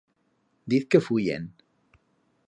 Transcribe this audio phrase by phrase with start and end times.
[0.73, 1.45] Diz que fuyen.